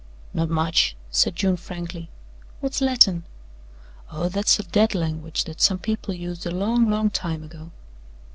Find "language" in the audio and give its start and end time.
4.95-5.43